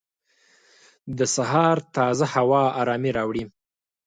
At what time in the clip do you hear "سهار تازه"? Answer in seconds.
1.35-2.25